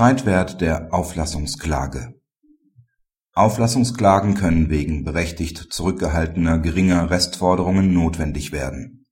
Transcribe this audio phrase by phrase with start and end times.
[0.00, 2.14] Streitwert der Auflassungsklage
[3.34, 9.04] Auflassungsklagen können wegen berechtigt zurückgehaltener geringer Restforderungen notwendig werden.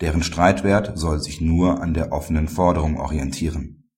[0.00, 3.88] Deren Streitwert soll sich nur an der offenen Forderung orientieren.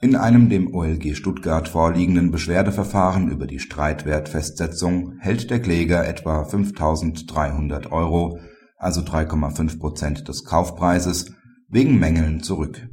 [0.00, 7.90] In einem dem OLG Stuttgart vorliegenden Beschwerdeverfahren über die Streitwertfestsetzung hält der Kläger etwa 5.300
[7.90, 8.38] Euro,
[8.76, 11.32] also 3,5 Prozent des Kaufpreises,
[11.68, 12.86] wegen Mängeln zurück.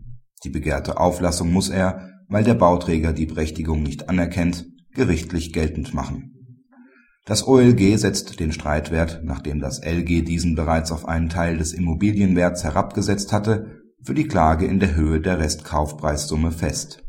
[0.43, 4.65] Die begehrte Auflassung muss er, weil der Bauträger die Berechtigung nicht anerkennt,
[4.95, 6.31] gerichtlich geltend machen.
[7.25, 12.63] Das OLG setzt den Streitwert, nachdem das LG diesen bereits auf einen Teil des Immobilienwerts
[12.63, 17.03] herabgesetzt hatte, für die Klage in der Höhe der Restkaufpreissumme fest.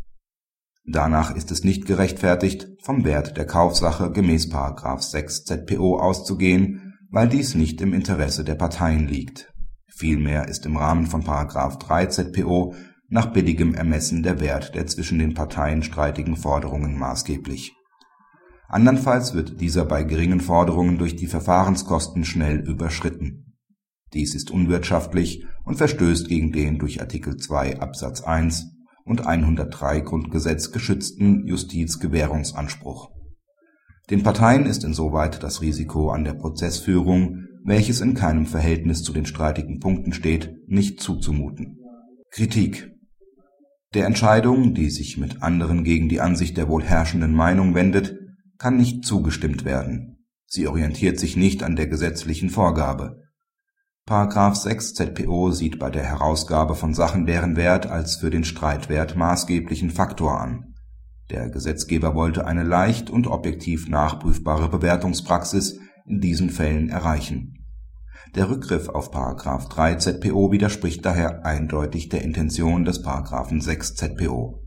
[0.85, 4.53] Danach ist es nicht gerechtfertigt, vom Wert der Kaufsache gemäß§
[5.01, 9.55] 6 ZPO auszugehen, weil dies nicht im Interesse der Parteien liegt.
[9.89, 11.23] Vielmehr ist im Rahmen von§
[11.79, 12.75] 3 ZPO
[13.15, 17.73] nach billigem Ermessen der Wert der zwischen den Parteien streitigen Forderungen maßgeblich.
[18.67, 23.55] Andernfalls wird dieser bei geringen Forderungen durch die Verfahrenskosten schnell überschritten.
[24.15, 28.67] Dies ist unwirtschaftlich und verstößt gegen den durch Artikel 2 Absatz 1
[29.05, 33.11] und 103 Grundgesetz geschützten Justizgewährungsanspruch.
[34.11, 39.25] Den Parteien ist insoweit das Risiko an der Prozessführung, welches in keinem Verhältnis zu den
[39.25, 41.79] streitigen Punkten steht, nicht zuzumuten.
[42.33, 42.91] Kritik
[43.95, 48.17] der Entscheidung, die sich mit anderen gegen die Ansicht der wohl herrschenden Meinung wendet,
[48.59, 50.27] kann nicht zugestimmt werden.
[50.47, 53.21] Sie orientiert sich nicht an der gesetzlichen Vorgabe.§
[54.55, 59.91] 6 ZPO sieht bei der Herausgabe von Sachen deren Wert als für den Streitwert maßgeblichen
[59.91, 60.75] Faktor an.
[61.31, 67.54] Der Gesetzgeber wollte eine leicht und objektiv nachprüfbare Bewertungspraxis in diesen Fällen erreichen
[68.35, 69.13] der Rückgriff auf§
[69.69, 73.05] 3 ZPO widerspricht daher eindeutig der Intention des§
[73.63, 74.65] 6 ZPO.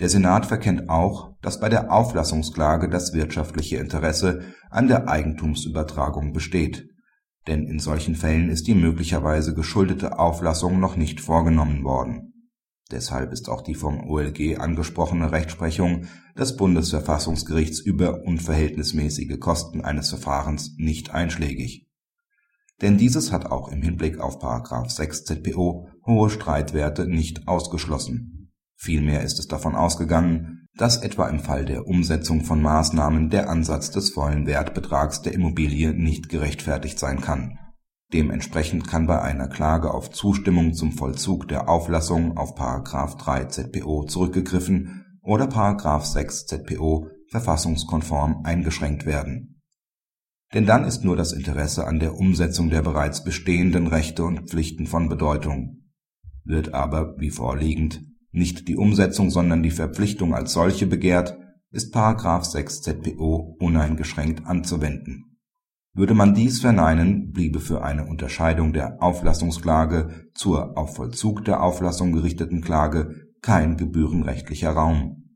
[0.00, 6.88] Der Senat verkennt auch, dass bei der Auflassungsklage das wirtschaftliche Interesse an der Eigentumsübertragung besteht,
[7.46, 12.34] denn in solchen Fällen ist die möglicherweise geschuldete Auflassung noch nicht vorgenommen worden.
[12.90, 16.06] Deshalb ist auch die vom OLG angesprochene Rechtsprechung
[16.38, 21.87] des Bundesverfassungsgerichts über unverhältnismäßige Kosten eines Verfahrens nicht einschlägig
[22.80, 24.38] denn dieses hat auch im Hinblick auf§
[24.90, 28.52] 6 ZPO hohe Streitwerte nicht ausgeschlossen.
[28.76, 33.90] Vielmehr ist es davon ausgegangen, dass etwa im Fall der Umsetzung von Maßnahmen der Ansatz
[33.90, 37.58] des vollen Wertbetrags der Immobilie nicht gerechtfertigt sein kann.
[38.12, 42.56] Dementsprechend kann bei einer Klage auf Zustimmung zum Vollzug der Auflassung auf§
[43.18, 45.46] 3 ZPO zurückgegriffen oder§
[46.04, 49.57] 6 ZPO verfassungskonform eingeschränkt werden
[50.54, 54.86] denn dann ist nur das Interesse an der Umsetzung der bereits bestehenden Rechte und Pflichten
[54.86, 55.90] von Bedeutung.
[56.44, 61.36] Wird aber, wie vorliegend, nicht die Umsetzung, sondern die Verpflichtung als solche begehrt,
[61.70, 61.94] ist§
[62.44, 65.36] 6 ZPO uneingeschränkt anzuwenden.
[65.94, 72.12] Würde man dies verneinen, bliebe für eine Unterscheidung der Auflassungsklage zur auf Vollzug der Auflassung
[72.12, 75.27] gerichteten Klage kein gebührenrechtlicher Raum